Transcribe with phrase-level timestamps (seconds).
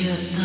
[0.00, 0.39] еще.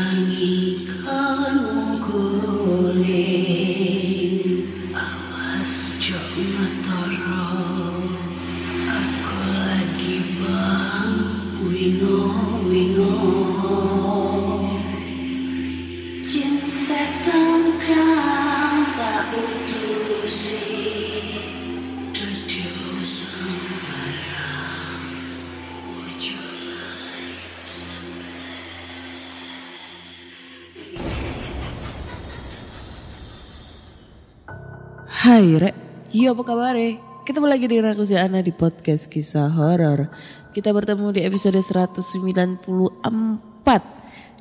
[35.35, 35.75] Hai Rek,
[36.15, 36.79] iya apa kabar
[37.27, 40.07] Ketemu lagi dengan aku Ana di podcast kisah horor.
[40.55, 42.55] Kita bertemu di episode 194.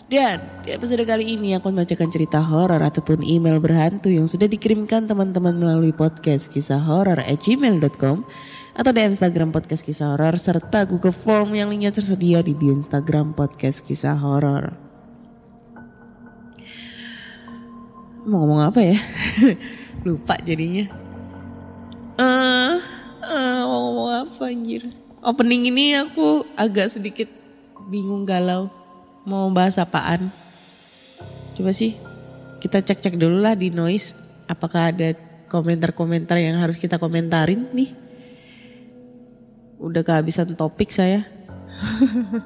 [0.06, 5.10] Dan di episode kali ini aku membacakan cerita horor ataupun email berhantu yang sudah dikirimkan
[5.10, 8.22] teman-teman melalui podcast kisah horor at gmail.com
[8.78, 13.34] atau di Instagram podcast kisah horor serta Google Form yang linknya tersedia di bio Instagram
[13.34, 14.78] podcast kisah horor.
[18.30, 18.94] Mau ngomong apa ya?
[20.04, 20.84] Lupa jadinya.
[22.20, 22.76] Eh,
[23.24, 24.92] eh, mau ngomong apa anjir?
[25.24, 27.32] Opening ini aku agak sedikit
[27.88, 28.68] bingung galau.
[29.24, 30.28] Mau bahas apaan?
[31.56, 31.96] Coba sih
[32.60, 34.12] kita cek-cek dulu lah di noise.
[34.44, 35.16] Apakah ada
[35.48, 37.96] komentar-komentar yang harus kita komentarin nih?
[39.80, 41.24] Udah kehabisan topik saya.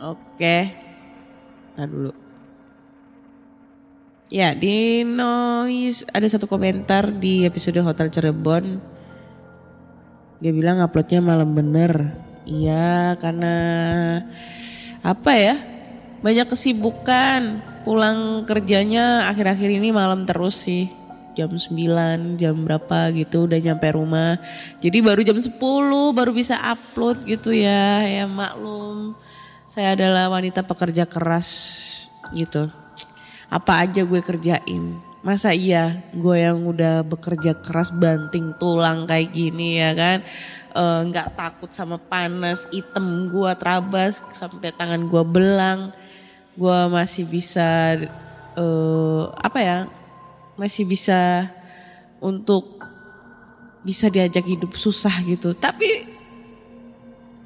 [0.00, 0.56] Oke.
[1.76, 2.29] Ntar dulu.
[4.30, 8.78] Ya di noise ada satu komentar di episode Hotel Cirebon.
[10.38, 12.14] Dia bilang uploadnya malam bener.
[12.46, 13.54] Iya karena
[15.02, 15.58] apa ya
[16.22, 17.58] banyak kesibukan.
[17.82, 20.86] Pulang kerjanya akhir-akhir ini malam terus sih.
[21.34, 24.38] Jam 9, jam berapa gitu udah nyampe rumah.
[24.78, 25.58] Jadi baru jam 10
[26.14, 28.06] baru bisa upload gitu ya.
[28.06, 29.18] Ya maklum
[29.74, 31.50] saya adalah wanita pekerja keras
[32.30, 32.70] gitu
[33.50, 35.02] apa aja gue kerjain.
[35.20, 40.22] Masa iya gue yang udah bekerja keras banting tulang kayak gini ya kan.
[40.70, 45.90] Eh, nggak takut sama panas, item gue terabas sampai tangan gue belang.
[46.54, 47.98] Gue masih bisa
[48.54, 49.78] eh apa ya?
[50.54, 51.50] Masih bisa
[52.22, 52.78] untuk
[53.82, 55.52] bisa diajak hidup susah gitu.
[55.58, 56.06] Tapi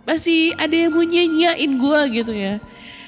[0.04, 2.60] masih ada yang mau nyanyain gue gitu ya.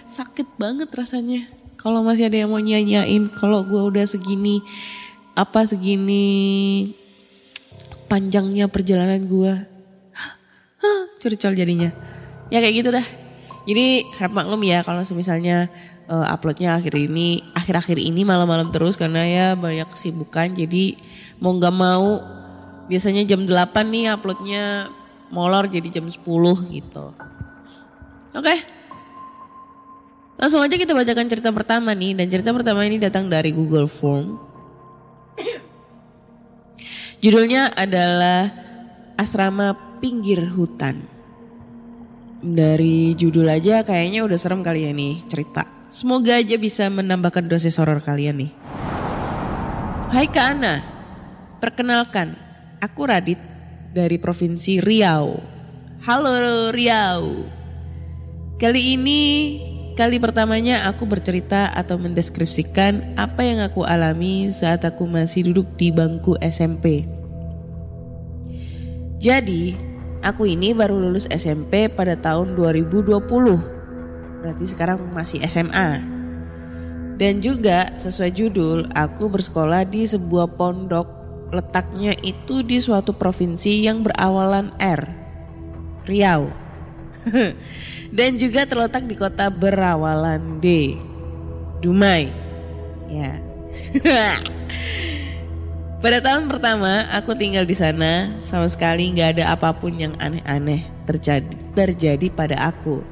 [0.09, 1.56] Sakit banget rasanya
[1.87, 4.59] kalau masih ada yang mau nyanyain kalau gue udah segini
[5.39, 6.27] apa segini
[8.11, 9.55] panjangnya perjalanan gue
[11.23, 11.95] curcol jadinya.
[12.51, 13.07] Ya kayak gitu dah.
[13.71, 15.71] Jadi harap maklum ya kalau misalnya
[16.11, 20.59] uh, uploadnya akhir ini akhir-akhir ini malam-malam terus karena ya banyak kesibukan.
[20.59, 20.99] Jadi
[21.39, 22.19] mau nggak mau
[22.91, 23.55] biasanya jam 8
[23.87, 24.91] nih uploadnya
[25.31, 26.19] molor jadi jam 10
[26.75, 27.15] gitu.
[28.35, 28.43] Oke?
[28.43, 28.76] okay.
[30.37, 34.37] Langsung aja kita bacakan cerita pertama nih dan cerita pertama ini datang dari Google Form.
[37.25, 38.53] Judulnya adalah
[39.17, 41.01] Asrama Pinggir Hutan.
[42.45, 45.65] Dari judul aja kayaknya udah serem kali ya nih cerita.
[45.89, 48.53] Semoga aja bisa menambahkan dosis horor kalian nih.
[50.13, 50.85] Hai Kak Ana,
[51.65, 52.37] perkenalkan
[52.85, 53.41] aku Radit
[53.97, 55.41] dari Provinsi Riau.
[56.05, 57.49] Halo Riau.
[58.61, 59.23] Kali ini
[59.97, 65.89] Kali pertamanya aku bercerita atau mendeskripsikan apa yang aku alami saat aku masih duduk di
[65.89, 67.09] bangku SMP.
[69.17, 69.73] Jadi,
[70.21, 73.25] aku ini baru lulus SMP pada tahun 2020.
[74.45, 76.05] Berarti sekarang masih SMA.
[77.17, 81.09] Dan juga sesuai judul, aku bersekolah di sebuah pondok
[81.57, 85.09] letaknya itu di suatu provinsi yang berawalan R.
[86.05, 86.53] Riau.
[88.17, 90.97] Dan juga terletak di kota Berawalan D,
[91.85, 92.33] Dumai.
[93.13, 93.37] Ya.
[96.01, 100.89] Pada tahun pertama aku tinggal di sana sama sekali nggak ada apa pun yang aneh-aneh
[101.05, 103.05] terjadi terjadi pada aku.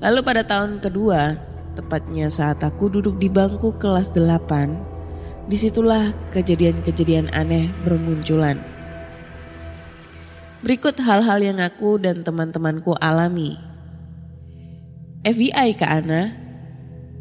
[0.00, 1.36] Lalu pada tahun kedua,
[1.76, 8.60] tepatnya saat aku duduk di bangku kelas 8, di situlah kejadian-kejadian aneh bermunculan.
[10.60, 13.69] Berikut hal-hal yang aku dan teman-temanku alami.
[15.30, 16.34] FBI Kak Ana,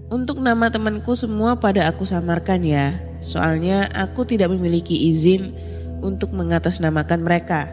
[0.09, 5.53] untuk nama temanku semua pada aku samarkan ya, soalnya aku tidak memiliki izin
[6.01, 7.69] untuk mengatasnamakan mereka.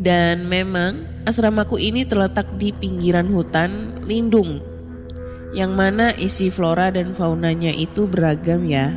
[0.00, 4.64] Dan memang asramaku ini terletak di pinggiran hutan lindung
[5.52, 8.88] yang mana isi flora dan faunanya itu beragam ya.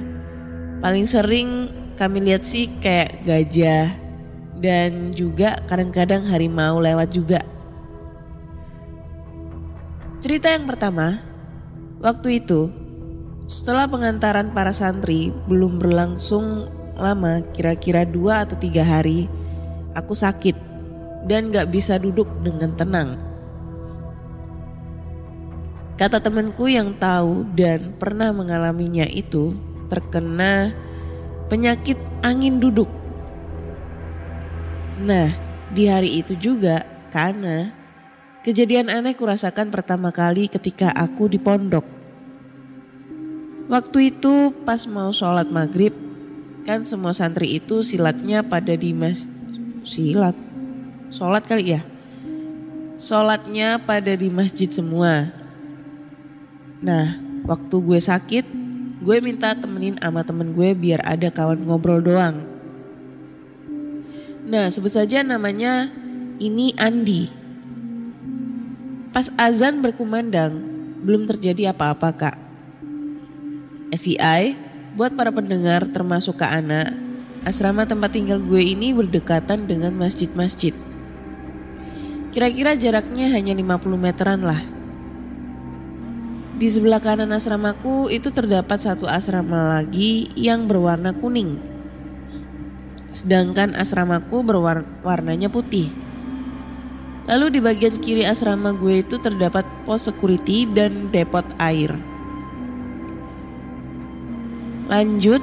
[0.80, 1.68] Paling sering
[2.00, 3.92] kami lihat sih kayak gajah
[4.64, 7.44] dan juga kadang-kadang harimau lewat juga.
[10.24, 11.20] Cerita yang pertama,
[12.00, 12.72] waktu itu
[13.46, 19.28] setelah pengantaran para santri belum berlangsung lama, kira-kira dua atau tiga hari,
[19.94, 20.56] aku sakit
[21.28, 23.10] dan gak bisa duduk dengan tenang.
[25.96, 29.56] Kata temanku yang tahu dan pernah mengalaminya itu
[29.88, 30.76] terkena
[31.48, 32.90] penyakit angin duduk.
[35.00, 35.32] Nah,
[35.72, 37.72] di hari itu juga karena
[38.46, 41.82] kejadian aneh kurasakan pertama kali ketika aku di pondok.
[43.66, 45.98] Waktu itu pas mau sholat maghrib,
[46.70, 49.26] kan semua santri itu silatnya pada di mas
[49.82, 50.38] silat,
[51.10, 51.82] sholat kali ya.
[53.02, 55.34] Sholatnya pada di masjid semua.
[56.86, 57.18] Nah,
[57.50, 58.46] waktu gue sakit,
[59.02, 62.46] gue minta temenin sama temen gue biar ada kawan ngobrol doang.
[64.46, 65.90] Nah, sebut saja namanya
[66.38, 67.45] ini Andi.
[69.16, 70.60] Pas azan berkumandang,
[71.00, 72.36] belum terjadi apa-apa kak.
[73.96, 74.60] FBI,
[75.00, 76.92] buat para pendengar termasuk Kak Ana,
[77.48, 80.76] asrama tempat tinggal gue ini berdekatan dengan masjid-masjid.
[82.36, 84.60] Kira-kira jaraknya hanya 50 meteran lah.
[86.60, 91.56] Di sebelah kanan asramaku itu terdapat satu asrama lagi yang berwarna kuning.
[93.16, 96.05] Sedangkan asramaku berwarnanya putih.
[97.26, 101.90] Lalu di bagian kiri asrama gue itu terdapat pos security dan depot air.
[104.86, 105.42] Lanjut,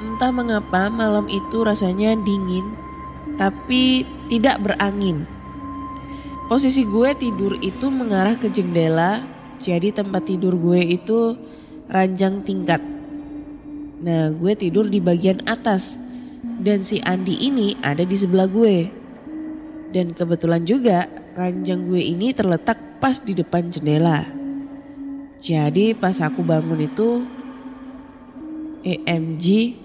[0.00, 2.64] entah mengapa malam itu rasanya dingin
[3.36, 5.28] tapi tidak berangin.
[6.48, 9.24] Posisi gue tidur itu mengarah ke jendela,
[9.60, 11.36] jadi tempat tidur gue itu
[11.88, 12.80] ranjang tingkat.
[14.02, 15.96] Nah, gue tidur di bagian atas
[16.60, 19.01] dan si Andi ini ada di sebelah gue.
[19.92, 21.04] Dan kebetulan juga
[21.36, 24.24] ranjang gue ini terletak pas di depan jendela.
[25.36, 27.28] Jadi pas aku bangun itu
[28.82, 29.76] EMG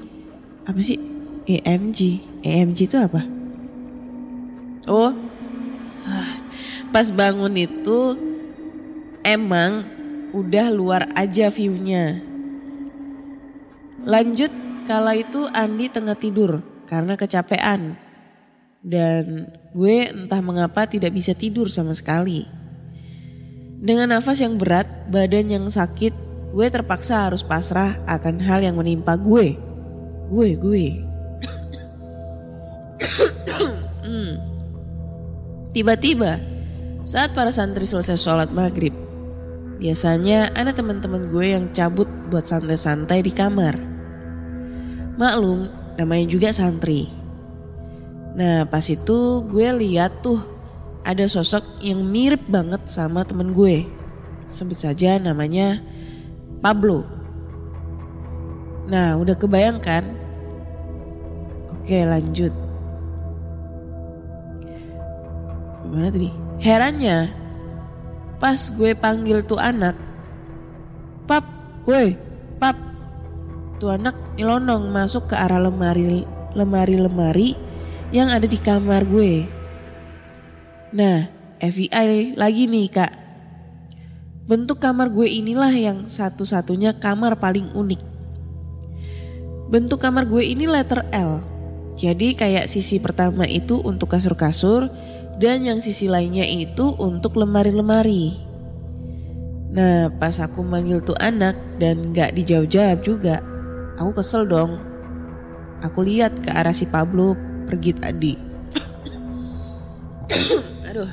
[0.64, 0.96] apa sih?
[1.44, 2.00] EMG
[2.40, 3.22] EMG itu apa?
[4.88, 5.12] Oh
[6.96, 8.16] pas bangun itu
[9.28, 9.84] emang
[10.32, 12.24] udah luar aja viewnya.
[14.08, 14.50] Lanjut
[14.88, 18.00] kala itu Andi tengah tidur karena kecapean
[18.88, 22.48] dan gue entah mengapa tidak bisa tidur sama sekali
[23.78, 26.28] dengan nafas yang berat badan yang sakit
[26.58, 29.54] gue terpaksa harus pasrah akan hal yang menimpa gue.
[30.28, 30.86] Gue, gue.
[34.08, 34.40] Hmm.
[35.76, 36.40] Tiba-tiba
[37.04, 38.96] saat para santri selesai sholat maghrib,
[39.84, 43.76] biasanya ada teman-teman gue yang cabut buat santai-santai di kamar.
[45.20, 45.68] Maklum,
[46.00, 47.17] namanya juga santri.
[48.38, 50.38] Nah pas itu gue lihat tuh
[51.02, 53.90] ada sosok yang mirip banget sama temen gue.
[54.46, 55.82] Sebut saja namanya
[56.62, 57.18] Pablo.
[58.88, 60.04] Nah, udah kebayangkan?
[61.76, 62.56] Oke, lanjut.
[65.84, 66.32] Gimana tadi?
[66.64, 67.32] Herannya,
[68.40, 69.96] pas gue panggil tuh anak,
[71.28, 71.44] Pap,
[71.84, 72.16] woi,
[72.60, 72.80] Pap.
[73.78, 76.24] Tuh anak nyelonong masuk ke arah lemari
[76.58, 77.54] lemari-lemari
[78.12, 79.48] yang ada di kamar gue.
[80.96, 81.28] Nah,
[81.60, 83.14] FBI lagi nih kak
[84.48, 88.00] Bentuk kamar gue inilah yang satu-satunya kamar paling unik.
[89.68, 91.44] Bentuk kamar gue ini letter L.
[92.00, 94.88] Jadi kayak sisi pertama itu untuk kasur-kasur
[95.36, 98.40] dan yang sisi lainnya itu untuk lemari-lemari.
[99.76, 103.44] Nah pas aku manggil tuh anak dan gak dijawab-jawab juga,
[104.00, 104.80] aku kesel dong.
[105.84, 107.36] Aku lihat ke arah si Pablo
[107.68, 108.34] pergi tadi.
[110.88, 111.12] Aduh.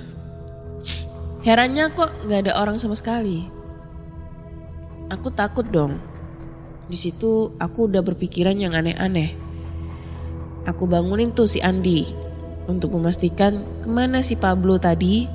[1.44, 3.44] Herannya kok nggak ada orang sama sekali.
[5.12, 6.00] Aku takut dong.
[6.88, 9.36] Di situ aku udah berpikiran yang aneh-aneh.
[10.64, 12.08] Aku bangunin tuh si Andi
[12.64, 15.28] untuk memastikan ke mana si Pablo tadi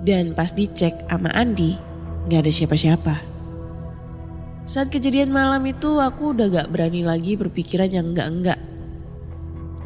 [0.00, 1.76] dan pas dicek sama Andi
[2.24, 3.14] nggak ada siapa-siapa.
[4.64, 8.60] Saat kejadian malam itu aku udah gak berani lagi berpikiran yang enggak-enggak.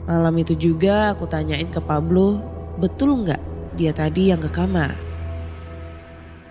[0.04, 2.36] Malam itu juga aku tanyain ke Pablo,
[2.76, 3.40] betul nggak
[3.72, 4.92] dia tadi yang ke kamar?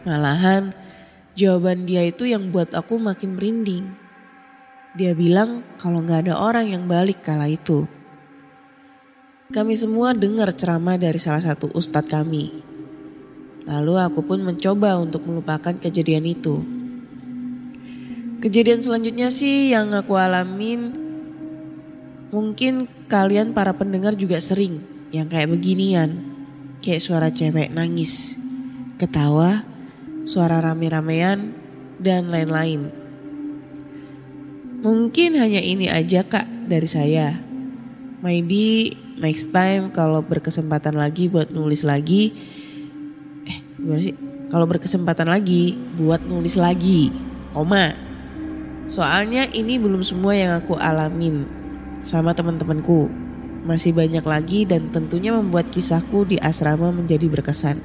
[0.09, 0.73] Malahan
[1.37, 3.93] jawaban dia itu yang buat aku makin merinding.
[4.97, 7.85] Dia bilang kalau nggak ada orang yang balik kala itu.
[9.53, 12.49] Kami semua dengar ceramah dari salah satu ustadz kami.
[13.69, 16.65] Lalu aku pun mencoba untuk melupakan kejadian itu.
[18.41, 21.02] Kejadian selanjutnya sih yang aku alamin
[22.33, 24.81] mungkin kalian para pendengar juga sering
[25.13, 26.33] yang kayak beginian.
[26.83, 28.35] Kayak suara cewek nangis,
[28.99, 29.63] ketawa,
[30.27, 31.55] suara rame-ramean,
[32.01, 32.91] dan lain-lain.
[34.83, 37.39] Mungkin hanya ini aja kak dari saya.
[38.19, 42.35] Maybe next time kalau berkesempatan lagi buat nulis lagi.
[43.47, 44.15] Eh gimana sih?
[44.51, 47.15] Kalau berkesempatan lagi buat nulis lagi.
[47.55, 47.95] Koma.
[48.91, 51.62] Soalnya ini belum semua yang aku alamin
[52.03, 53.09] sama teman-temanku.
[53.63, 57.79] Masih banyak lagi dan tentunya membuat kisahku di asrama menjadi berkesan.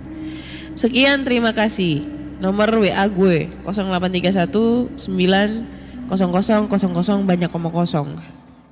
[0.74, 2.02] Sekian terima kasih.
[2.38, 4.50] Nomor WA gue 0831
[4.94, 8.14] 9 0000 banyak koma kosong.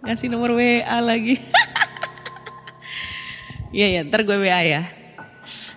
[0.06, 1.38] Ngasih nomor WA lagi.
[3.76, 4.88] Iya ya, ntar gue WA ya.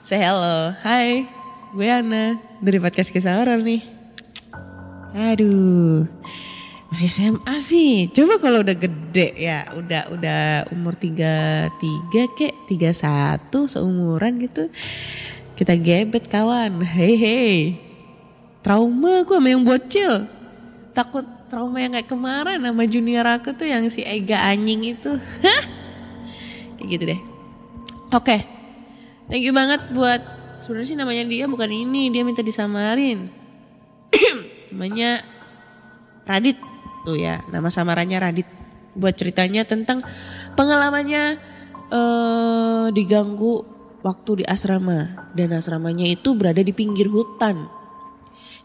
[0.08, 1.28] Say hello, hai,
[1.76, 3.84] gue Ana dari podcast kisah horor nih.
[5.12, 6.08] Aduh,
[6.90, 8.10] masih SMA sih.
[8.10, 10.42] Coba kalau udah gede ya, udah udah
[10.74, 11.70] umur 33
[12.34, 14.74] kek, 31 seumuran gitu.
[15.54, 16.82] Kita gebet kawan.
[16.82, 17.58] Hei hei.
[18.66, 20.26] Trauma aku sama yang bocil.
[20.98, 25.14] Takut trauma yang kayak kemarin sama junior aku tuh yang si Ega anjing itu.
[25.46, 25.64] Hah?
[26.82, 27.20] Kayak gitu deh.
[28.18, 28.38] Oke.
[29.30, 30.22] Thank you banget buat
[30.58, 33.30] sebenarnya sih namanya dia bukan ini, dia minta disamarin.
[34.74, 35.22] namanya
[36.26, 36.58] Radit
[37.06, 38.50] tuh ya, nama samarannya Radit.
[38.98, 40.02] Buat ceritanya tentang
[40.58, 41.38] pengalamannya
[41.90, 43.66] eh diganggu
[44.02, 47.68] waktu di asrama dan asramanya itu berada di pinggir hutan.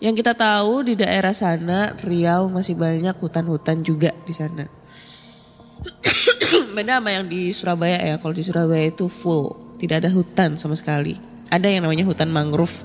[0.02, 4.66] Yang kita tahu di daerah sana Riau masih banyak hutan-hutan juga di sana.
[6.76, 8.14] Beda sama yang di Surabaya ya.
[8.18, 11.16] Kalau di Surabaya itu full, tidak ada hutan sama sekali.
[11.48, 12.84] Ada yang namanya hutan mangrove.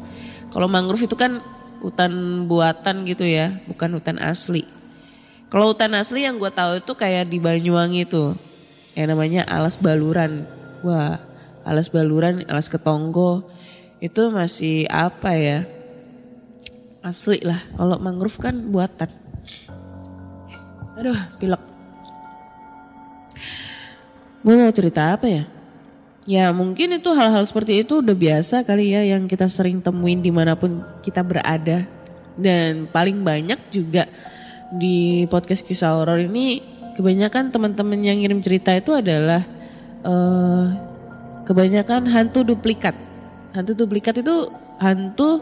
[0.53, 1.41] Kalau mangrove itu kan
[1.81, 4.63] hutan buatan gitu ya, bukan hutan asli.
[5.49, 8.37] Kalau hutan asli yang gue tahu itu kayak di Banyuwangi itu,
[8.93, 10.45] yang namanya alas baluran.
[10.85, 11.17] Wah,
[11.65, 13.49] alas baluran, alas ketonggo
[13.97, 15.65] itu masih apa ya?
[17.01, 17.65] Asli lah.
[17.73, 19.09] Kalau mangrove kan buatan.
[21.01, 21.63] Aduh, pilek.
[24.45, 25.43] Gue mau cerita apa ya?
[26.29, 30.29] Ya mungkin itu hal-hal seperti itu udah biasa kali ya yang kita sering temuin di
[30.29, 31.89] mana pun kita berada.
[32.37, 34.05] Dan paling banyak juga
[34.73, 36.61] di podcast kisah horor ini
[36.93, 39.41] kebanyakan teman-teman yang ngirim cerita itu adalah
[40.05, 40.67] eh
[41.49, 42.93] kebanyakan hantu duplikat.
[43.57, 45.41] Hantu duplikat itu hantu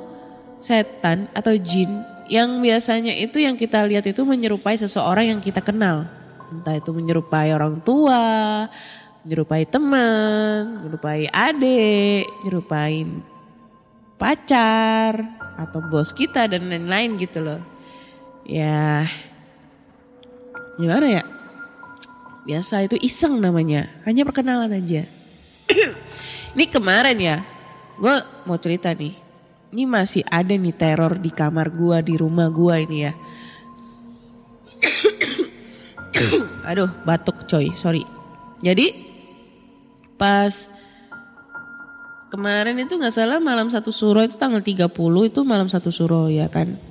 [0.63, 1.99] setan atau jin
[2.31, 6.07] yang biasanya itu yang kita lihat itu menyerupai seseorang yang kita kenal.
[6.47, 8.67] Entah itu menyerupai orang tua,
[9.27, 13.03] menyerupai teman, menyerupai adik, menyerupai
[14.15, 15.13] pacar
[15.59, 17.59] atau bos kita dan lain-lain gitu loh.
[18.47, 19.03] Ya
[20.79, 21.23] gimana ya?
[22.47, 25.03] Biasa itu iseng namanya, hanya perkenalan aja.
[26.55, 27.37] Ini kemarin ya,
[27.99, 28.15] gue
[28.47, 29.27] mau cerita nih.
[29.67, 33.11] Ini masih ada nih teror di kamar gua di rumah gua ini ya.
[36.71, 38.07] Aduh, batuk coy, sorry.
[38.63, 38.95] Jadi
[40.15, 40.71] pas
[42.31, 44.87] kemarin itu nggak salah malam satu suro itu tanggal 30
[45.27, 46.86] itu malam satu suro ya kan.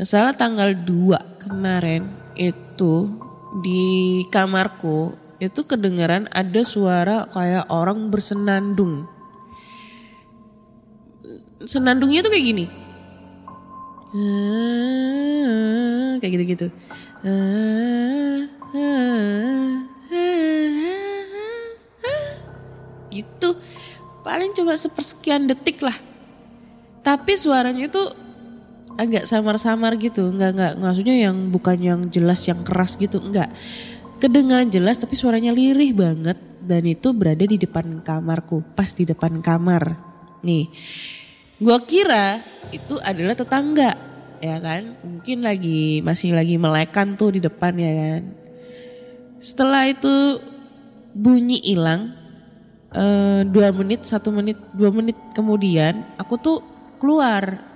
[0.00, 3.12] Salah tanggal 2 kemarin itu
[3.60, 9.04] di kamarku itu kedengeran ada suara kayak orang bersenandung.
[11.62, 12.64] Senandungnya tuh kayak gini.
[16.18, 16.66] Kayak gitu-gitu.
[23.12, 23.48] Gitu.
[24.24, 25.94] Paling cuma sepersekian detik lah.
[27.04, 28.02] Tapi suaranya itu
[28.96, 30.28] agak samar-samar gitu.
[30.28, 33.50] Enggak enggak maksudnya yang bukan yang jelas yang keras gitu, enggak.
[34.22, 39.42] kedengaran jelas tapi suaranya lirih banget dan itu berada di depan kamarku, pas di depan
[39.42, 39.98] kamar.
[40.46, 40.70] Nih,
[41.58, 42.38] gua kira
[42.70, 43.98] itu adalah tetangga,
[44.38, 44.94] ya kan?
[45.02, 48.22] Mungkin lagi masih lagi melekan tuh di depan ya kan.
[49.42, 50.38] Setelah itu
[51.18, 52.14] bunyi hilang,
[52.94, 56.58] eh, dua menit, satu menit, dua menit kemudian aku tuh
[57.02, 57.71] keluar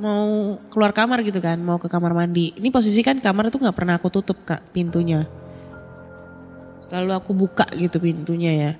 [0.00, 2.56] mau keluar kamar gitu kan, mau ke kamar mandi.
[2.56, 5.28] Ini posisi kan kamar itu nggak pernah aku tutup kak pintunya.
[6.88, 8.72] Selalu aku buka gitu pintunya ya.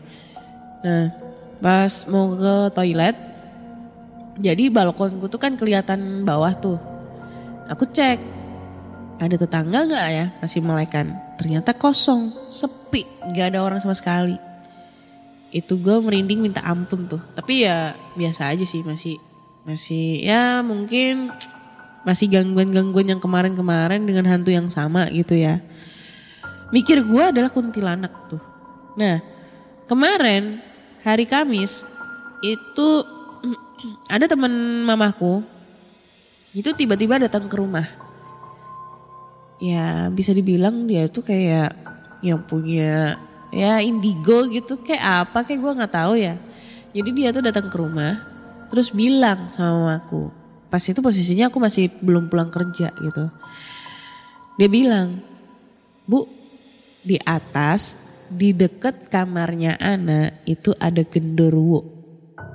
[0.81, 1.12] Nah,
[1.61, 3.17] pas mau ke toilet,
[4.41, 6.81] jadi balkonku tuh kan kelihatan bawah tuh.
[7.69, 8.19] Aku cek,
[9.21, 11.12] ada tetangga nggak ya masih melekan?
[11.37, 14.35] Ternyata kosong, sepi, nggak ada orang sama sekali.
[15.53, 17.23] Itu gue merinding minta ampun tuh.
[17.37, 19.21] Tapi ya biasa aja sih masih
[19.64, 21.29] masih ya mungkin
[22.00, 25.61] masih gangguan-gangguan yang kemarin-kemarin dengan hantu yang sama gitu ya.
[26.73, 28.40] Mikir gue adalah kuntilanak tuh.
[28.97, 29.21] Nah
[29.85, 30.64] kemarin
[31.05, 31.85] hari Kamis
[32.40, 32.88] itu
[34.14, 34.52] ada teman
[34.88, 35.45] mamaku
[36.57, 37.85] itu tiba-tiba datang ke rumah.
[39.61, 41.76] Ya bisa dibilang dia tuh kayak
[42.25, 43.21] yang punya
[43.52, 46.40] ya indigo gitu kayak apa kayak gue nggak tahu ya.
[46.97, 48.30] Jadi dia tuh datang ke rumah
[48.71, 50.31] terus bilang sama aku.
[50.71, 53.25] Pas itu posisinya aku masih belum pulang kerja gitu.
[54.55, 55.19] Dia bilang,
[56.07, 56.25] Bu
[57.03, 57.99] di atas
[58.31, 61.83] di dekat kamarnya Ana itu ada genderuwo.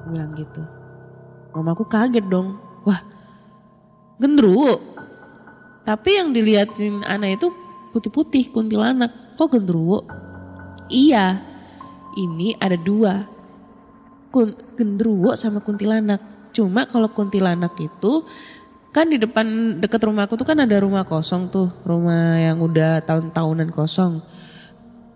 [0.07, 0.63] Bilang gitu.
[1.51, 2.55] Mamaku kaget dong.
[2.87, 3.03] Wah
[4.15, 4.79] genderuwo.
[5.83, 7.51] Tapi yang diliatin Ana itu
[7.91, 9.35] putih-putih kuntilanak.
[9.35, 10.07] Kok genderuwo?
[10.87, 11.43] Iya.
[12.15, 13.34] Ini ada dua.
[14.35, 16.51] Kun, genderuwo sama kuntilanak.
[16.51, 18.27] Cuma kalau kuntilanak itu
[18.91, 21.71] kan di depan dekat rumahku tuh kan ada rumah kosong tuh.
[21.87, 24.19] Rumah yang udah tahun-tahunan kosong.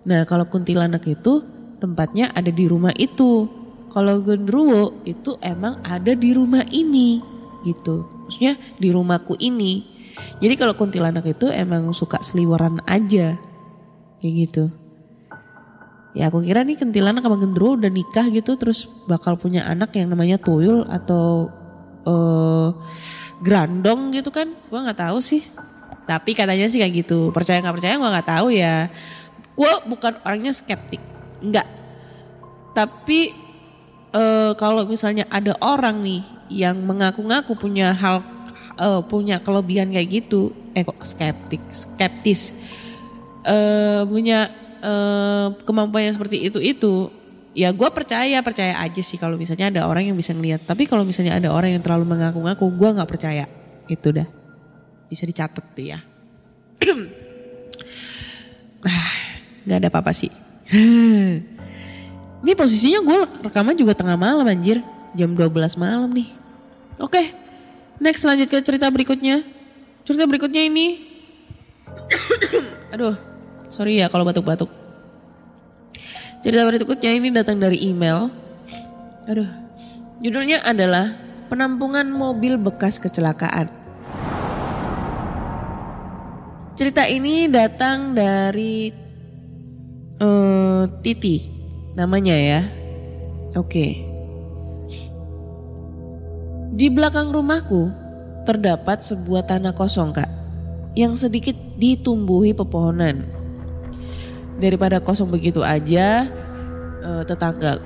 [0.07, 1.43] Nah kalau kuntilanak itu
[1.83, 3.51] tempatnya ada di rumah itu.
[3.91, 7.19] Kalau genderuwo itu emang ada di rumah ini
[7.67, 8.07] gitu.
[8.23, 9.83] Maksudnya di rumahku ini.
[10.39, 13.35] Jadi kalau kuntilanak itu emang suka seliweran aja.
[14.23, 14.63] Kayak gitu.
[16.19, 20.11] Ya aku kira nih kuntilanak sama genderuwo udah nikah gitu terus bakal punya anak yang
[20.11, 21.47] namanya tuyul atau
[22.03, 22.69] eh
[23.39, 24.51] grandong gitu kan.
[24.67, 25.47] Gua nggak tahu sih.
[26.03, 27.31] Tapi katanya sih kayak gitu.
[27.31, 28.91] Percaya nggak percaya gua nggak tahu ya.
[29.55, 30.99] Gue bukan orangnya skeptik.
[31.39, 31.67] Enggak.
[32.75, 33.31] Tapi
[34.11, 38.25] eh kalau misalnya ada orang nih yang mengaku-ngaku punya hal
[38.75, 42.57] eh, punya kelebihan kayak gitu, eh kok skeptik, skeptis,
[43.45, 44.49] eh punya
[45.67, 47.11] kemampuan yang seperti itu itu,
[47.53, 50.63] ya gue percaya percaya aja sih kalau misalnya ada orang yang bisa ngeliat.
[50.63, 53.45] Tapi kalau misalnya ada orang yang terlalu mengaku-ngaku, gue nggak percaya.
[53.89, 54.27] Itu dah
[55.09, 55.99] bisa dicatat tuh ya.
[58.87, 59.13] ah,
[59.65, 60.31] nggak ada apa-apa sih.
[62.39, 63.19] Ini posisinya gue
[63.51, 64.79] rekaman juga tengah malam anjir.
[65.17, 66.29] Jam 12 malam nih.
[67.01, 67.33] Oke.
[67.99, 69.43] Next lanjut ke cerita berikutnya.
[70.07, 71.03] Cerita berikutnya ini.
[72.95, 73.28] Aduh.
[73.69, 74.69] Sorry ya kalau batuk-batuk.
[76.41, 78.33] Cerita berikutnya ini datang dari email.
[79.29, 79.49] Aduh.
[80.19, 81.15] Judulnya adalah
[81.47, 83.71] Penampungan Mobil Bekas Kecelakaan.
[86.75, 88.91] Cerita ini datang dari
[90.19, 91.37] eh Titi
[91.95, 92.61] namanya ya.
[93.55, 94.05] Oke.
[96.75, 97.91] Di belakang rumahku
[98.47, 100.29] terdapat sebuah tanah kosong kak.
[100.95, 103.38] Yang sedikit ditumbuhi pepohonan.
[104.59, 106.27] Daripada kosong begitu aja,
[106.99, 107.79] eh, tetangga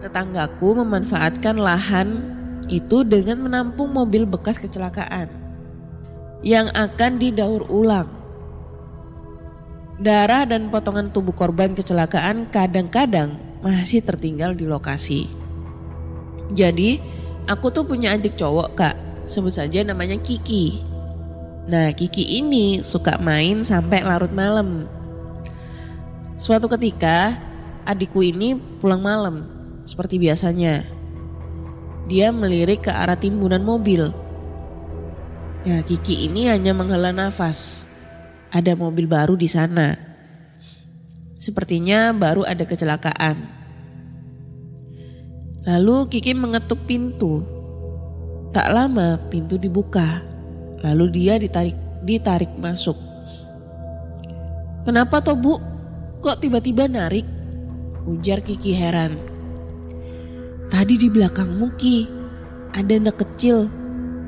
[0.00, 2.22] tetanggaku memanfaatkan lahan
[2.72, 5.30] itu dengan menampung mobil bekas kecelakaan
[6.46, 8.08] yang akan didaur ulang.
[9.96, 15.24] Darah dan potongan tubuh korban kecelakaan kadang-kadang masih tertinggal di lokasi.
[16.52, 17.00] Jadi,
[17.48, 20.84] aku tuh punya adik cowok kak, sebut saja namanya Kiki.
[21.66, 24.86] Nah, Kiki ini suka main sampai larut malam.
[26.36, 27.32] Suatu ketika,
[27.88, 29.48] adikku ini pulang malam,
[29.88, 30.84] seperti biasanya.
[32.06, 34.12] Dia melirik ke arah timbunan mobil.
[35.64, 37.88] Ya, Kiki ini hanya menghela nafas
[38.52, 39.96] ada mobil baru di sana.
[41.40, 43.36] Sepertinya baru ada kecelakaan.
[45.66, 47.42] Lalu Kiki mengetuk pintu.
[48.54, 50.22] Tak lama pintu dibuka.
[50.84, 51.74] Lalu dia ditarik
[52.06, 52.94] ditarik masuk.
[54.86, 55.75] Kenapa toh bu?
[56.26, 57.22] Kok tiba-tiba narik?
[58.02, 59.14] Ujar Kiki heran.
[60.66, 62.02] Tadi di belakangmu Ki,
[62.74, 63.70] ada anak kecil,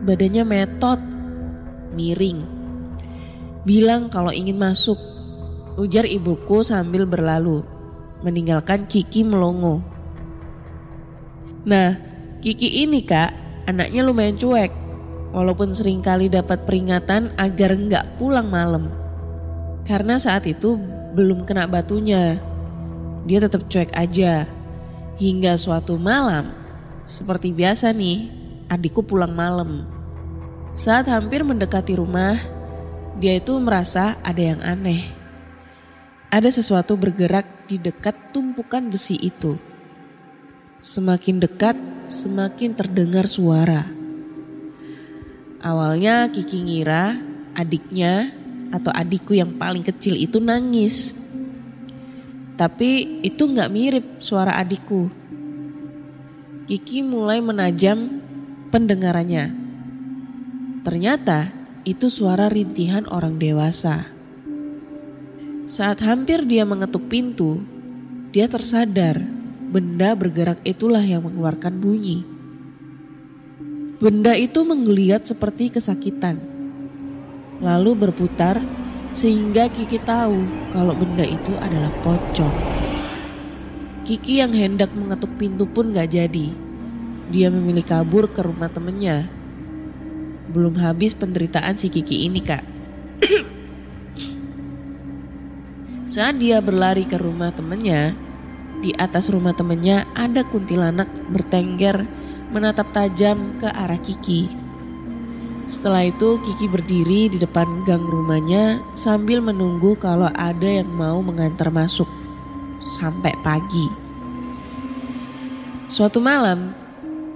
[0.07, 1.03] badannya metot,
[1.99, 2.59] miring
[3.67, 4.97] bilang kalau ingin masuk.
[5.79, 7.63] Ujar ibuku sambil berlalu,
[8.23, 9.79] meninggalkan Kiki melongo.
[11.67, 11.99] Nah,
[12.43, 13.31] Kiki ini kak,
[13.67, 14.71] anaknya lumayan cuek.
[15.35, 18.87] Walaupun sering kali dapat peringatan agar nggak pulang malam.
[19.83, 22.41] Karena saat itu belum kena batunya.
[23.29, 24.49] Dia tetap cuek aja.
[25.19, 26.55] Hingga suatu malam,
[27.03, 28.31] seperti biasa nih,
[28.71, 29.83] adikku pulang malam.
[30.79, 32.39] Saat hampir mendekati rumah,
[33.19, 35.11] dia itu merasa ada yang aneh.
[36.31, 39.59] Ada sesuatu bergerak di dekat tumpukan besi itu.
[40.79, 41.75] Semakin dekat,
[42.07, 43.91] semakin terdengar suara.
[45.59, 47.19] Awalnya Kiki ngira
[47.59, 48.38] adiknya
[48.73, 51.17] atau adikku yang paling kecil itu nangis.
[52.59, 55.09] Tapi itu nggak mirip suara adikku.
[56.69, 58.21] Kiki mulai menajam
[58.69, 59.55] pendengarannya.
[60.83, 61.53] Ternyata
[61.85, 64.09] itu suara rintihan orang dewasa.
[65.69, 67.61] Saat hampir dia mengetuk pintu,
[68.33, 69.21] dia tersadar
[69.69, 72.25] benda bergerak itulah yang mengeluarkan bunyi.
[74.01, 76.41] Benda itu menggeliat seperti kesakitan.
[77.59, 78.63] Lalu berputar
[79.11, 82.55] sehingga Kiki tahu kalau benda itu adalah pocong.
[84.07, 86.55] Kiki yang hendak mengetuk pintu pun gak jadi.
[87.29, 89.29] Dia memilih kabur ke rumah temennya.
[90.49, 92.65] Belum habis penderitaan si Kiki ini kak.
[96.09, 98.17] Saat dia berlari ke rumah temennya,
[98.81, 102.09] di atas rumah temennya ada kuntilanak bertengger
[102.49, 104.68] menatap tajam ke arah Kiki.
[105.69, 111.69] Setelah itu Kiki berdiri di depan gang rumahnya sambil menunggu kalau ada yang mau mengantar
[111.69, 112.09] masuk
[112.97, 113.93] sampai pagi.
[115.93, 116.73] Suatu malam,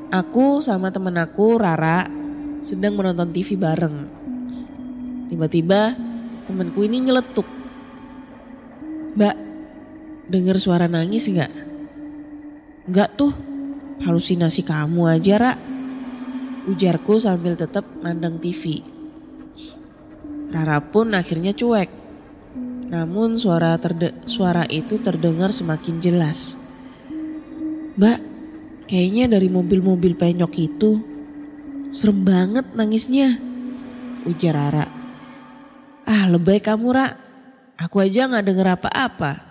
[0.09, 2.09] aku sama temen aku Rara
[2.65, 4.09] sedang menonton TV bareng.
[5.29, 5.93] Tiba-tiba
[6.49, 7.45] temanku ini nyeletuk.
[9.13, 9.37] Mbak,
[10.33, 11.53] dengar suara nangis nggak?
[12.89, 13.33] Nggak tuh,
[14.03, 15.72] Halusinasi kamu aja, Ra.
[16.63, 18.87] Ujarku sambil tetap mandang TV.
[20.53, 21.91] Rara pun akhirnya cuek.
[22.93, 26.55] Namun suara terde suara itu terdengar semakin jelas.
[27.99, 28.19] Mbak,
[28.87, 30.91] kayaknya dari mobil-mobil penyok itu
[31.91, 33.43] serem banget nangisnya.
[34.23, 34.87] Ujar Rara.
[36.07, 37.19] Ah lebay kamu Ra.
[37.75, 39.43] Aku aja gak denger apa-apa.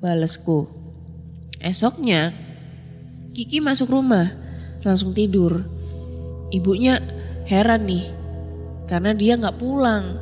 [0.00, 0.70] Balesku.
[1.60, 2.32] Esoknya
[3.34, 4.30] Kiki masuk rumah,
[4.86, 5.73] langsung tidur.
[6.54, 7.02] Ibunya
[7.50, 8.06] heran nih,
[8.86, 10.14] karena dia nggak pulang.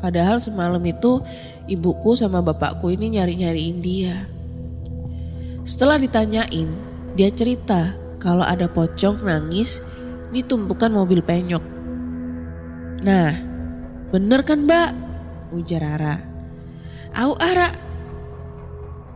[0.00, 1.20] Padahal semalam itu
[1.68, 4.16] ibuku sama bapakku ini nyari-nyariin dia.
[5.68, 6.72] Setelah ditanyain,
[7.12, 9.84] dia cerita kalau ada pocong nangis
[10.32, 11.64] di tumpukan mobil penyok.
[13.04, 13.30] Nah,
[14.08, 14.90] bener kan mbak?
[15.52, 16.16] Ujar Rara.
[17.16, 17.72] Au Ara,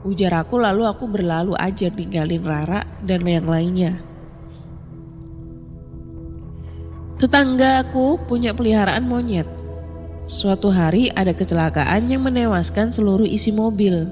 [0.01, 4.10] Ujar aku lalu aku berlalu aja ninggalin Rara dan yang lainnya.
[7.21, 9.45] Tetangga aku punya peliharaan monyet.
[10.25, 14.09] Suatu hari ada kecelakaan yang menewaskan seluruh isi mobil.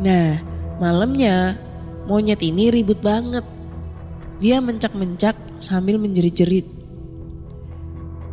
[0.00, 0.40] Nah,
[0.80, 1.60] malamnya
[2.08, 3.44] monyet ini ribut banget.
[4.40, 6.64] Dia mencak-mencak sambil menjerit-jerit.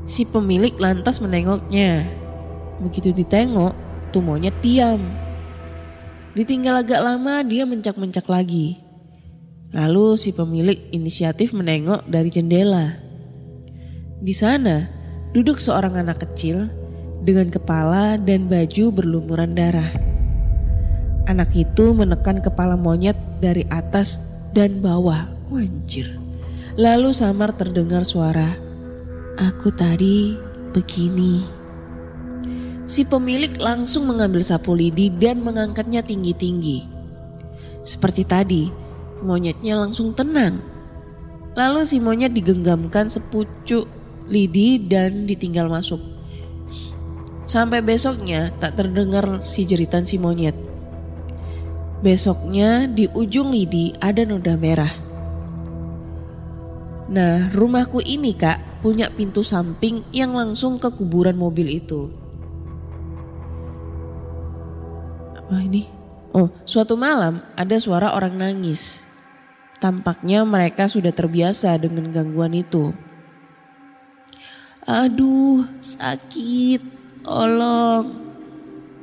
[0.08, 2.08] Si pemilik lantas menengoknya.
[2.80, 3.76] Begitu ditengok,
[4.16, 5.04] tuh monyet diam
[6.32, 8.80] Ditinggal agak lama dia mencak-mencak lagi.
[9.76, 13.11] Lalu si pemilik inisiatif menengok dari jendela.
[14.22, 14.86] Di sana
[15.34, 16.70] duduk seorang anak kecil
[17.26, 19.90] dengan kepala dan baju berlumuran darah.
[21.26, 24.22] Anak itu menekan kepala monyet dari atas
[24.54, 25.26] dan bawah.
[25.50, 26.22] Wanjir.
[26.78, 28.56] Lalu samar terdengar suara,
[29.36, 30.38] "Aku tadi
[30.72, 31.62] begini."
[32.92, 36.84] si pemilik langsung mengambil sapu lidi dan mengangkatnya tinggi-tinggi.
[37.88, 38.68] Seperti tadi,
[39.24, 40.60] monyetnya langsung tenang.
[41.56, 43.88] Lalu si monyet digenggamkan sepucuk
[44.32, 46.00] lidi dan ditinggal masuk.
[47.44, 50.56] Sampai besoknya tak terdengar si jeritan si monyet.
[52.00, 54.90] Besoknya di ujung lidi ada noda merah.
[57.12, 62.08] Nah rumahku ini kak punya pintu samping yang langsung ke kuburan mobil itu.
[65.36, 65.92] Apa ini?
[66.32, 69.04] Oh, suatu malam ada suara orang nangis.
[69.84, 72.96] Tampaknya mereka sudah terbiasa dengan gangguan itu.
[74.90, 76.82] Aduh, sakit.
[77.22, 78.06] Tolong.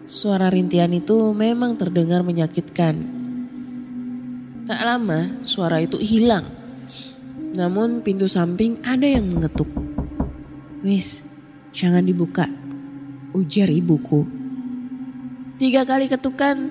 [0.09, 2.99] Suara rintian itu memang terdengar menyakitkan.
[4.67, 6.51] Tak lama, suara itu hilang.
[7.55, 9.71] Namun pintu samping ada yang mengetuk.
[10.83, 11.23] Wis,
[11.71, 12.51] jangan dibuka.
[13.31, 14.27] Ujar ibuku.
[15.63, 16.71] Tiga kali ketukan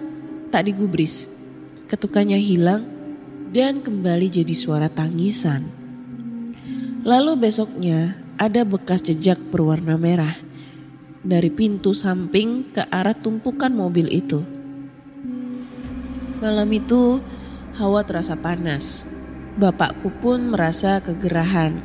[0.52, 1.32] tak digubris.
[1.88, 2.84] Ketukannya hilang
[3.56, 5.64] dan kembali jadi suara tangisan.
[7.08, 10.38] Lalu besoknya ada bekas jejak berwarna merah
[11.26, 14.46] dari pintu samping ke arah tumpukan mobil itu.
[16.38, 17.18] Malam itu
[17.82, 19.10] hawa terasa panas.
[19.58, 21.82] Bapakku pun merasa kegerahan.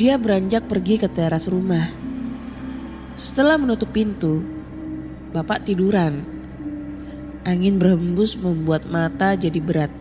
[0.00, 1.92] Dia beranjak pergi ke teras rumah.
[3.12, 4.40] Setelah menutup pintu,
[5.36, 6.24] bapak tiduran.
[7.44, 9.92] Angin berhembus membuat mata jadi berat.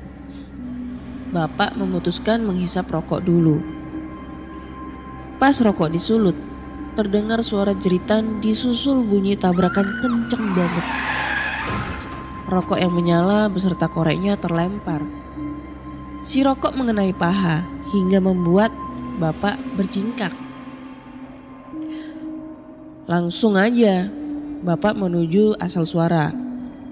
[1.35, 3.82] Bapak memutuskan menghisap rokok dulu.
[5.43, 6.39] Pas rokok disulut,
[6.95, 10.87] terdengar suara jeritan disusul bunyi tabrakan kenceng banget.
[12.47, 15.03] Rokok yang menyala beserta koreknya terlempar.
[16.23, 17.59] Si rokok mengenai paha
[17.91, 18.71] hingga membuat
[19.19, 20.31] bapak berjingkak.
[23.11, 24.07] Langsung aja
[24.63, 26.31] bapak menuju asal suara,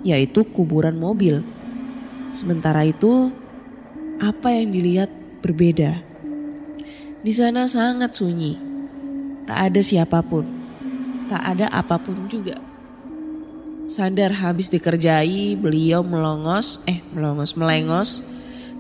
[0.04, 1.40] yaitu kuburan mobil.
[2.36, 3.32] Sementara itu,
[4.20, 5.08] apa yang dilihat
[5.40, 6.11] berbeda.
[7.22, 8.58] Di sana sangat sunyi.
[9.46, 10.42] Tak ada siapa pun.
[11.30, 12.58] Tak ada apa pun juga.
[13.86, 18.26] Sadar habis dikerjai, beliau melongos, eh melongos, melengos,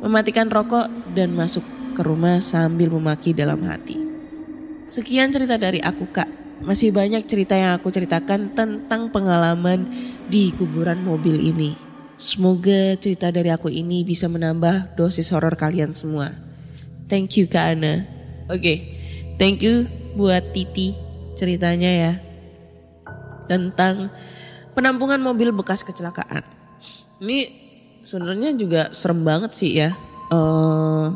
[0.01, 1.61] mematikan rokok dan masuk
[1.93, 4.01] ke rumah sambil memaki dalam hati.
[4.89, 6.41] Sekian cerita dari aku kak.
[6.65, 9.85] Masih banyak cerita yang aku ceritakan tentang pengalaman
[10.29, 11.73] di kuburan mobil ini.
[12.21, 16.33] Semoga cerita dari aku ini bisa menambah dosis horor kalian semua.
[17.09, 18.20] Thank you Kak Ana.
[18.51, 18.83] Oke,
[19.39, 19.87] thank you
[20.19, 20.91] buat Titi
[21.39, 22.13] ceritanya ya.
[23.47, 24.11] Tentang
[24.75, 26.43] penampungan mobil bekas kecelakaan.
[27.23, 27.39] Ini
[28.03, 29.95] sebenarnya juga serem banget sih ya.
[30.35, 31.07] Eh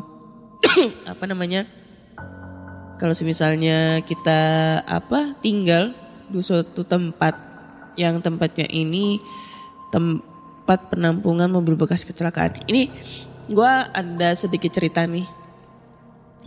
[1.12, 1.68] apa namanya?
[2.96, 4.40] Kalau misalnya kita
[4.88, 5.92] apa tinggal
[6.32, 7.36] di suatu tempat
[8.00, 9.20] yang tempatnya ini
[9.92, 12.64] tempat penampungan mobil bekas kecelakaan.
[12.64, 12.88] Ini
[13.52, 15.35] gue ada sedikit cerita nih.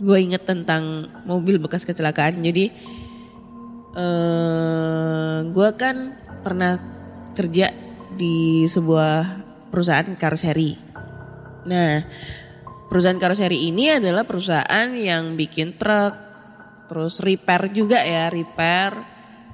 [0.00, 2.40] Gue inget tentang mobil bekas kecelakaan.
[2.40, 2.72] Jadi
[3.90, 6.80] eh gue kan pernah
[7.36, 7.70] kerja
[8.16, 10.74] di sebuah perusahaan karoseri.
[11.68, 12.02] Nah,
[12.90, 16.14] perusahaan karoseri ini adalah perusahaan yang bikin truk,
[16.90, 18.96] terus repair juga ya, repair,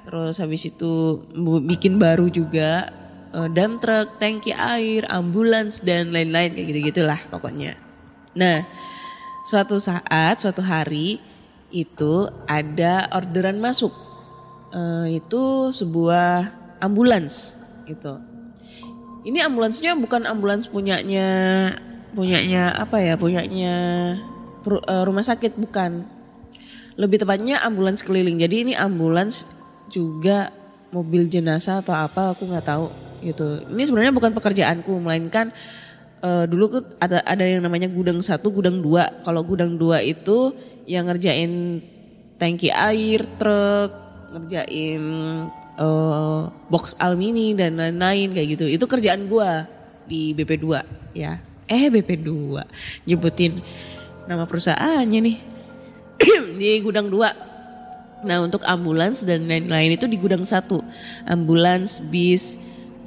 [0.07, 1.21] terus habis itu
[1.67, 2.89] bikin baru juga,
[3.35, 7.77] eh, dump truck, tangki air, ambulans dan lain-lain kayak gitu-gitulah pokoknya.
[8.33, 8.65] Nah,
[9.47, 11.23] suatu saat, suatu hari
[11.71, 13.95] itu ada orderan masuk.
[14.75, 16.51] Eh, itu sebuah
[16.83, 17.55] ambulans
[17.87, 18.19] gitu.
[19.23, 21.27] Ini ambulansnya bukan ambulans punyanya
[22.11, 23.15] punyanya apa ya?
[23.15, 23.75] Punyanya
[24.67, 26.03] eh, rumah sakit bukan.
[26.99, 28.43] Lebih tepatnya ambulans keliling.
[28.43, 29.47] Jadi ini ambulans
[29.87, 30.51] juga
[30.91, 32.91] mobil jenazah atau apa aku nggak tahu
[33.23, 33.63] gitu.
[33.71, 35.55] Ini sebenarnya bukan pekerjaanku melainkan
[36.23, 39.09] eh, dulu kan ada ada yang namanya gudang satu, gudang dua.
[39.25, 40.53] Kalau gudang dua itu
[40.87, 41.83] yang ngerjain
[42.37, 43.91] tangki air, truk,
[44.33, 45.03] ngerjain
[45.77, 48.65] eh, box alumini dan lain-lain kayak gitu.
[48.67, 49.65] Itu kerjaan gua
[50.07, 50.65] di BP2
[51.17, 51.41] ya.
[51.67, 52.29] Eh BP2
[53.05, 53.59] nyebutin
[54.27, 55.37] nama perusahaannya nih.
[56.59, 58.25] di gudang 2.
[58.25, 60.81] Nah, untuk ambulans dan lain-lain itu di gudang satu.
[61.29, 62.57] Ambulans, bis,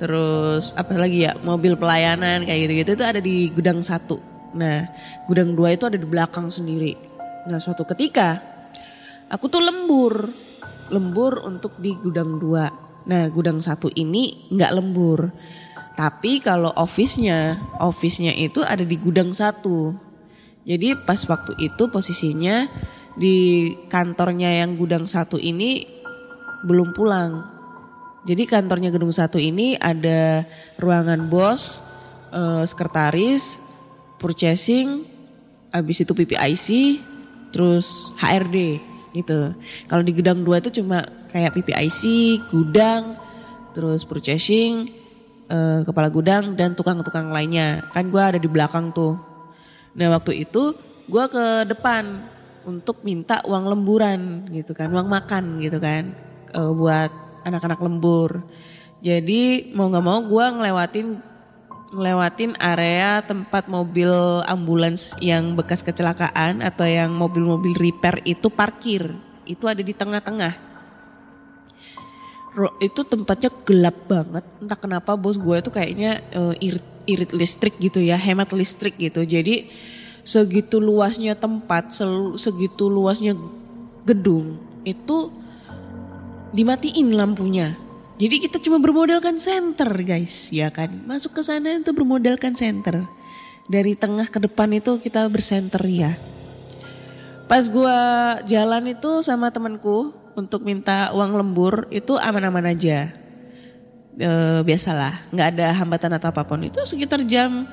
[0.01, 1.37] terus apa lagi ya?
[1.45, 4.17] Mobil pelayanan kayak gitu-gitu itu ada di gudang satu.
[4.57, 4.89] Nah,
[5.29, 6.97] gudang dua itu ada di belakang sendiri.
[7.47, 8.41] Nah, suatu ketika
[9.29, 10.49] aku tuh lembur
[10.91, 12.69] lembur untuk di gudang dua.
[13.07, 15.31] Nah gudang satu ini nggak lembur.
[15.95, 19.95] Tapi kalau office-nya, office-nya itu ada di gudang satu.
[20.67, 22.69] Jadi pas waktu itu posisinya
[23.17, 25.83] di kantornya yang gudang satu ini
[26.67, 27.50] belum pulang.
[28.31, 30.47] Jadi kantornya gedung satu ini ada
[30.79, 31.83] ruangan bos,
[32.31, 33.59] eh, sekretaris,
[34.23, 35.03] purchasing,
[35.75, 36.67] habis itu PPIC,
[37.51, 38.79] terus HRD
[39.19, 39.51] gitu.
[39.91, 41.03] Kalau di gudang dua itu cuma
[41.35, 42.03] kayak PPIC,
[42.55, 43.19] gudang,
[43.75, 44.95] terus purchasing,
[45.51, 47.83] eh, kepala gudang dan tukang-tukang lainnya.
[47.91, 49.19] Kan gue ada di belakang tuh.
[49.99, 50.79] Nah waktu itu
[51.11, 52.07] gue ke depan
[52.63, 56.15] untuk minta uang lemburan gitu kan, uang makan gitu kan,
[56.55, 58.45] eh, buat anak-anak lembur.
[59.01, 61.09] Jadi mau nggak mau gue ngelewatin
[61.91, 64.13] ngelewatin area tempat mobil
[64.47, 69.11] ambulans yang bekas kecelakaan atau yang mobil-mobil repair itu parkir.
[69.49, 70.55] Itu ada di tengah-tengah.
[72.79, 74.45] Itu tempatnya gelap banget.
[74.63, 79.27] Entah kenapa bos gue itu kayaknya eh, irit, irit listrik gitu ya, hemat listrik gitu.
[79.27, 79.71] Jadi
[80.23, 81.91] segitu luasnya tempat,
[82.39, 83.35] segitu luasnya
[84.07, 85.33] gedung itu
[86.51, 87.79] dimatiin lampunya.
[88.21, 90.93] Jadi kita cuma bermodalkan center guys, ya kan?
[91.09, 93.09] Masuk ke sana itu bermodalkan center.
[93.71, 96.13] Dari tengah ke depan itu kita bersenter ya.
[97.49, 103.09] Pas gua jalan itu sama temanku untuk minta uang lembur itu aman-aman aja.
[104.21, 104.31] E,
[104.67, 106.61] biasalah, nggak ada hambatan atau apa pun.
[106.67, 107.65] Itu sekitar jam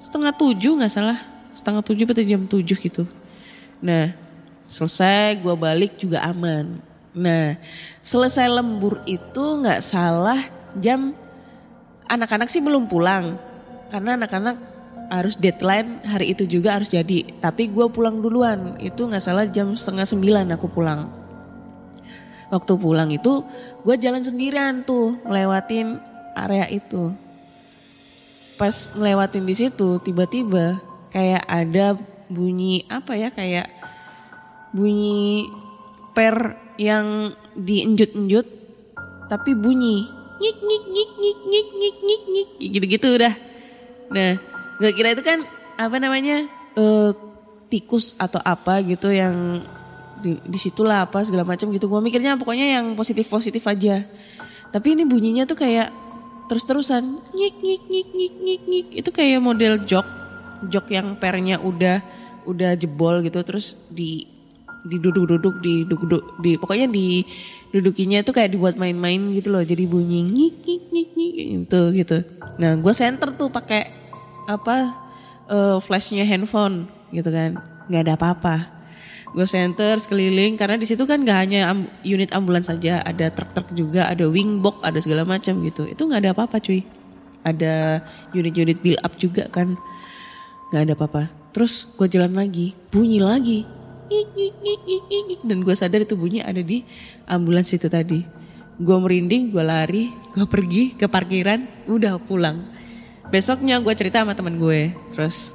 [0.00, 1.20] setengah tujuh nggak salah,
[1.52, 3.04] setengah tujuh atau jam tujuh gitu.
[3.84, 4.14] Nah,
[4.70, 6.85] selesai gua balik juga aman.
[7.16, 7.56] Nah,
[8.04, 10.36] selesai lembur itu nggak salah
[10.76, 11.16] jam
[12.04, 13.40] anak-anak sih belum pulang
[13.88, 14.56] karena anak-anak
[15.08, 17.24] harus deadline hari itu juga harus jadi.
[17.40, 21.08] Tapi gue pulang duluan itu nggak salah jam setengah sembilan aku pulang.
[22.52, 23.40] Waktu pulang itu
[23.80, 25.96] gue jalan sendirian tuh melewatin
[26.36, 27.16] area itu.
[28.60, 31.96] Pas melewatin di situ tiba-tiba kayak ada
[32.28, 33.72] bunyi apa ya kayak
[34.76, 35.48] bunyi
[36.12, 38.46] per yang diinjut-injut
[39.26, 43.34] tapi bunyi nyik nyik nyik nyik nyik nyik nyik nyik gitu-gitu udah.
[44.12, 44.32] Nah,
[44.78, 45.42] gue kira itu kan
[45.76, 47.10] apa namanya eh,
[47.72, 49.64] tikus atau apa gitu yang
[50.20, 51.88] di di situlah apa segala macam gitu.
[51.88, 54.04] Gue mikirnya pokoknya yang positif positif aja.
[54.70, 55.88] Tapi ini bunyinya tuh kayak
[56.46, 57.02] terus-terusan
[57.34, 60.06] nyik nyik nyik nyik nyik nyik itu kayak model jok
[60.70, 61.98] jok yang pernya udah
[62.46, 64.35] udah jebol gitu terus di
[64.86, 67.26] diduduk-duduk di duduk di pokoknya di
[67.74, 69.62] dudukinya itu kayak dibuat main-main gitu loh.
[69.62, 71.10] Jadi bunyi nyik nyik nyik
[71.66, 72.16] gitu gitu.
[72.56, 73.90] Nah gue center tuh pakai
[74.46, 74.94] apa
[75.50, 77.58] eh, flashnya handphone gitu kan.
[77.90, 78.56] Nggak ada apa-apa.
[79.36, 83.02] Gue center sekeliling karena di situ kan nggak hanya am- unit ambulans saja.
[83.04, 85.84] Ada truk-truk juga ada wing box ada segala macam gitu.
[85.84, 86.80] Itu nggak ada apa-apa cuy.
[87.46, 88.02] Ada
[88.34, 89.76] unit-unit build up juga kan.
[90.72, 91.22] Nggak ada apa-apa.
[91.52, 93.64] Terus gue jalan lagi bunyi lagi
[95.42, 96.82] Dan gue sadar itu bunyi ada di
[97.26, 98.22] ambulans itu tadi.
[98.76, 102.62] Gue merinding gue lari gue pergi ke parkiran udah pulang.
[103.32, 105.50] Besoknya gue cerita sama teman gue terus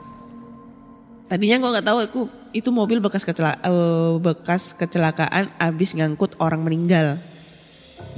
[1.32, 6.60] tadinya gue nggak tahu aku itu mobil bekas kecela eh, bekas kecelakaan abis ngangkut orang
[6.66, 7.22] meninggal.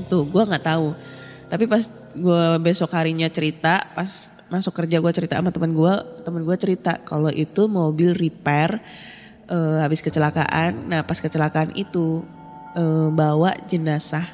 [0.01, 0.97] Itu gue nggak tahu.
[1.51, 6.45] Tapi pas gue besok harinya cerita pas masuk kerja gue cerita sama teman gue teman
[6.45, 8.85] gue cerita kalau itu mobil repair
[9.49, 10.87] eh, habis kecelakaan.
[10.87, 12.23] Nah pas kecelakaan itu
[12.77, 14.27] eh, bawa jenazah.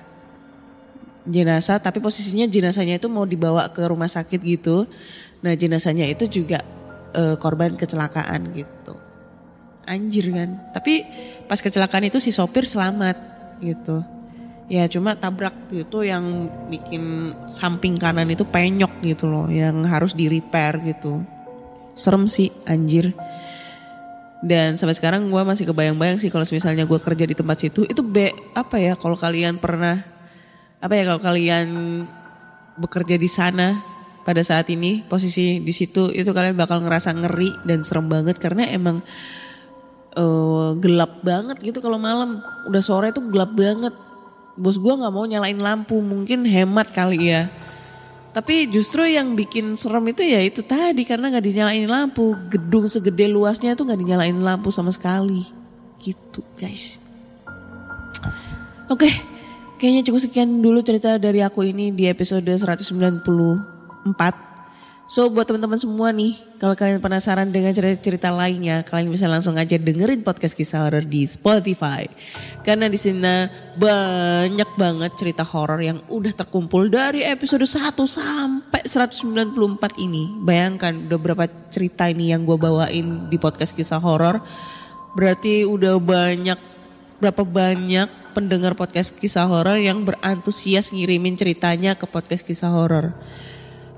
[1.29, 4.89] Jenazah tapi posisinya jenazahnya itu mau dibawa ke rumah sakit gitu.
[5.45, 6.61] Nah jenazahnya itu juga
[7.13, 8.93] eh, korban kecelakaan gitu.
[9.89, 10.69] Anjir kan?
[10.73, 11.01] Tapi
[11.49, 13.17] pas kecelakaan itu si sopir selamat
[13.61, 14.05] gitu.
[14.69, 20.29] Ya cuma tabrak gitu yang bikin samping kanan itu penyok gitu loh yang harus di
[20.29, 21.25] repair gitu.
[21.97, 23.17] Serem sih anjir
[24.39, 27.99] dan sampai sekarang gue masih kebayang-bayang sih kalau misalnya gue kerja di tempat situ itu
[27.99, 29.99] be apa ya kalau kalian pernah
[30.79, 31.67] apa ya kalau kalian
[32.79, 33.83] bekerja di sana
[34.23, 38.63] pada saat ini posisi di situ itu kalian bakal ngerasa ngeri dan serem banget karena
[38.71, 39.03] emang
[40.15, 42.39] eh, gelap banget gitu kalau malam.
[42.69, 43.91] Udah sore tuh gelap banget.
[44.59, 47.47] Bos gue nggak mau nyalain lampu mungkin hemat kali ya
[48.39, 52.39] tapi justru yang bikin serem itu ya itu tadi karena nggak dinyalain lampu.
[52.47, 55.43] Gedung segede luasnya itu nggak dinyalain lampu sama sekali.
[55.99, 57.03] Gitu guys.
[58.87, 59.11] Oke
[59.75, 63.27] kayaknya cukup sekian dulu cerita dari aku ini di episode 194
[65.09, 69.73] So buat teman-teman semua nih, kalau kalian penasaran dengan cerita-cerita lainnya, kalian bisa langsung aja
[69.73, 72.05] dengerin podcast kisah horor di Spotify.
[72.61, 79.97] Karena di sini banyak banget cerita horor yang udah terkumpul dari episode 1 sampai 194
[79.97, 80.29] ini.
[80.45, 84.45] Bayangkan udah berapa cerita ini yang gue bawain di podcast kisah horor.
[85.17, 86.61] Berarti udah banyak
[87.17, 93.17] berapa banyak pendengar podcast kisah horor yang berantusias ngirimin ceritanya ke podcast kisah horor.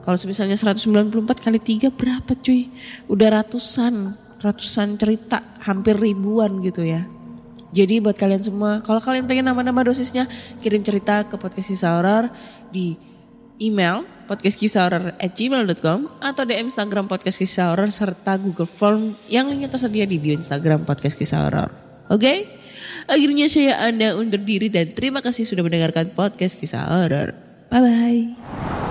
[0.02, 2.74] Kalau misalnya 194 kali 3 berapa cuy?
[3.06, 7.06] Udah ratusan, ratusan cerita, hampir ribuan gitu ya.
[7.72, 10.28] Jadi buat kalian semua, kalau kalian pengen nama-nama dosisnya,
[10.60, 12.28] kirim cerita ke podcast kisah horor
[12.68, 13.00] di
[13.62, 20.20] email podcastkisahhoror@gmail.com atau DM Instagram podcast kisah horor serta Google Form yang linknya tersedia di
[20.20, 21.70] bio Instagram podcast kisah horor.
[22.12, 22.60] Oke?
[23.08, 27.32] Akhirnya saya Anda undur diri dan terima kasih sudah mendengarkan podcast kisah horor.
[27.72, 28.91] Bye bye.